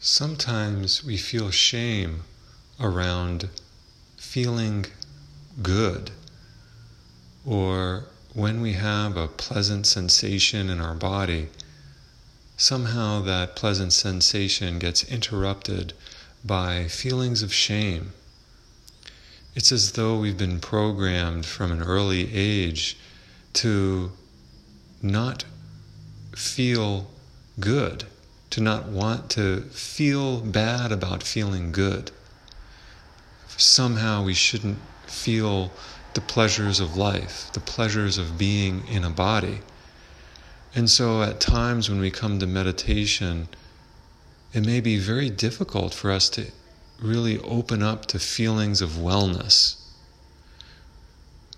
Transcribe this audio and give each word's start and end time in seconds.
Sometimes 0.00 1.02
we 1.02 1.16
feel 1.16 1.50
shame 1.50 2.22
around 2.78 3.48
feeling 4.16 4.86
good, 5.60 6.12
or 7.44 8.04
when 8.32 8.60
we 8.60 8.74
have 8.74 9.16
a 9.16 9.26
pleasant 9.26 9.86
sensation 9.86 10.70
in 10.70 10.80
our 10.80 10.94
body, 10.94 11.48
somehow 12.56 13.22
that 13.22 13.56
pleasant 13.56 13.92
sensation 13.92 14.78
gets 14.78 15.02
interrupted 15.02 15.94
by 16.44 16.86
feelings 16.86 17.42
of 17.42 17.52
shame. 17.52 18.12
It's 19.56 19.72
as 19.72 19.92
though 19.92 20.20
we've 20.20 20.38
been 20.38 20.60
programmed 20.60 21.44
from 21.44 21.72
an 21.72 21.82
early 21.82 22.32
age 22.32 22.96
to 23.54 24.12
not 25.02 25.44
feel 26.36 27.10
good 27.58 28.06
to 28.58 28.64
not 28.64 28.88
want 28.88 29.30
to 29.30 29.60
feel 29.70 30.40
bad 30.40 30.90
about 30.90 31.22
feeling 31.22 31.70
good. 31.70 32.10
Somehow 33.56 34.24
we 34.24 34.34
shouldn't 34.34 34.78
feel 35.06 35.70
the 36.14 36.20
pleasures 36.20 36.80
of 36.80 36.96
life, 36.96 37.50
the 37.52 37.60
pleasures 37.60 38.18
of 38.18 38.36
being 38.36 38.84
in 38.88 39.04
a 39.04 39.10
body. 39.10 39.60
And 40.74 40.90
so 40.90 41.22
at 41.22 41.38
times 41.38 41.88
when 41.88 42.00
we 42.00 42.10
come 42.10 42.40
to 42.40 42.48
meditation, 42.48 43.48
it 44.52 44.66
may 44.66 44.80
be 44.80 44.98
very 44.98 45.30
difficult 45.30 45.94
for 45.94 46.10
us 46.10 46.28
to 46.30 46.46
really 47.00 47.38
open 47.38 47.80
up 47.80 48.06
to 48.06 48.18
feelings 48.18 48.82
of 48.82 48.90
wellness. 48.90 49.76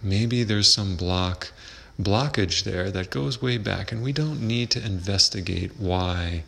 Maybe 0.02 0.42
there's 0.42 0.70
some 0.70 0.96
block 0.96 1.50
blockage 1.98 2.64
there 2.64 2.90
that 2.90 3.08
goes 3.08 3.40
way 3.40 3.56
back 3.56 3.90
and 3.90 4.02
we 4.02 4.12
don't 4.12 4.40
need 4.40 4.70
to 4.70 4.84
investigate 4.84 5.72
why 5.78 6.44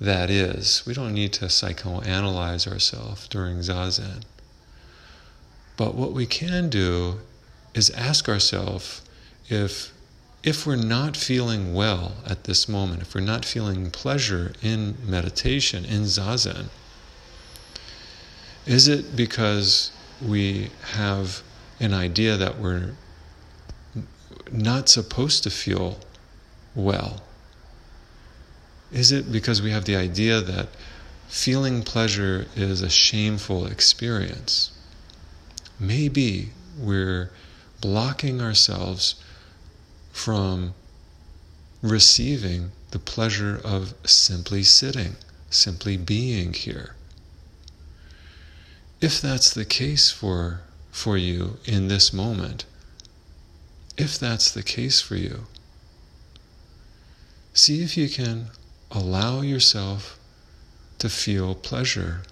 that 0.00 0.30
is. 0.30 0.84
We 0.86 0.94
don't 0.94 1.14
need 1.14 1.32
to 1.34 1.46
psychoanalyze 1.46 2.70
ourselves 2.70 3.26
during 3.28 3.58
zazen. 3.58 4.22
But 5.76 5.94
what 5.94 6.12
we 6.12 6.26
can 6.26 6.68
do 6.68 7.20
is 7.74 7.90
ask 7.90 8.28
ourselves 8.28 9.02
if 9.48 9.92
if 10.42 10.66
we're 10.66 10.76
not 10.76 11.16
feeling 11.16 11.74
well 11.74 12.12
at 12.24 12.44
this 12.44 12.68
moment, 12.68 13.02
if 13.02 13.14
we're 13.14 13.20
not 13.20 13.44
feeling 13.44 13.90
pleasure 13.90 14.52
in 14.62 14.96
meditation, 15.04 15.84
in 15.84 16.02
zazen, 16.02 16.66
is 18.64 18.86
it 18.86 19.16
because 19.16 19.90
we 20.22 20.70
have 20.92 21.42
an 21.80 21.92
idea 21.92 22.36
that 22.36 22.58
we're 22.58 22.94
not 24.52 24.88
supposed 24.88 25.42
to 25.42 25.50
feel 25.50 25.98
well? 26.74 27.22
Is 28.90 29.12
it 29.12 29.30
because 29.30 29.60
we 29.60 29.70
have 29.70 29.84
the 29.84 29.96
idea 29.96 30.40
that 30.40 30.68
feeling 31.28 31.82
pleasure 31.82 32.46
is 32.56 32.80
a 32.80 32.88
shameful 32.88 33.66
experience? 33.66 34.70
Maybe 35.78 36.50
we're 36.78 37.30
blocking 37.80 38.40
ourselves 38.40 39.16
from 40.10 40.74
receiving 41.82 42.72
the 42.90 42.98
pleasure 42.98 43.60
of 43.62 43.94
simply 44.04 44.62
sitting, 44.62 45.16
simply 45.50 45.96
being 45.96 46.54
here. 46.54 46.94
If 49.00 49.20
that's 49.20 49.52
the 49.52 49.64
case 49.64 50.10
for, 50.10 50.62
for 50.90 51.16
you 51.16 51.58
in 51.66 51.88
this 51.88 52.12
moment, 52.12 52.64
if 53.96 54.18
that's 54.18 54.50
the 54.50 54.62
case 54.62 55.00
for 55.00 55.14
you, 55.14 55.46
see 57.52 57.82
if 57.82 57.96
you 57.96 58.08
can 58.08 58.48
allow 58.90 59.40
yourself 59.40 60.18
to 60.98 61.08
feel 61.08 61.54
pleasure 61.54 62.22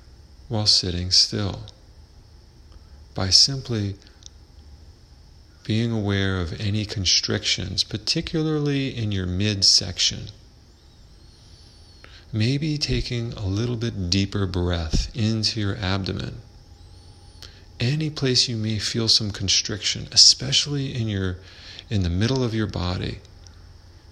while 0.49 0.67
sitting 0.67 1.11
still 1.11 1.61
by 3.15 3.31
simply 3.31 3.97
being 5.65 5.91
aware 5.91 6.41
of 6.41 6.61
any 6.61 6.84
constrictions, 6.84 7.83
particularly 7.83 8.97
in 8.97 9.11
your 9.11 9.27
midsection. 9.27 10.28
Maybe 12.33 12.78
taking 12.78 13.33
a 13.33 13.47
little 13.47 13.77
bit 13.77 14.09
deeper 14.11 14.47
breath 14.47 15.11
into 15.16 15.61
your 15.61 15.77
abdomen. 15.77 16.37
Any 17.81 18.11
place 18.11 18.49
you 18.49 18.56
may 18.56 18.78
feel 18.78 19.09
some 19.09 19.31
constriction, 19.31 20.09
especially 20.12 20.95
in 20.95 21.09
your 21.09 21.39
in 21.91 22.03
the 22.03 22.11
middle 22.11 22.43
of 22.43 22.55
your 22.55 22.66
body 22.66 23.21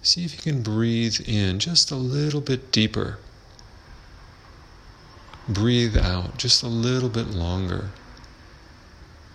See 0.05 0.23
if 0.23 0.33
you 0.35 0.53
can 0.53 0.61
breathe 0.61 1.19
in 1.25 1.57
just 1.57 1.89
a 1.89 1.95
little 1.95 2.39
bit 2.39 2.71
deeper. 2.71 3.17
Breathe 5.49 5.97
out 5.97 6.37
just 6.37 6.61
a 6.61 6.67
little 6.67 7.09
bit 7.09 7.29
longer. 7.29 7.89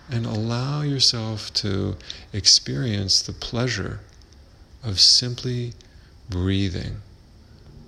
And 0.09 0.25
allow 0.25 0.81
yourself 0.81 1.53
to 1.55 1.97
experience 2.31 3.21
the 3.21 3.33
pleasure 3.33 3.99
of 4.81 5.01
simply 5.01 5.73
breathing, 6.29 7.01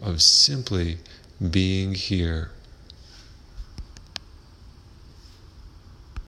of 0.01 0.21
simply 0.21 0.97
being 1.39 1.94
here 1.94 2.51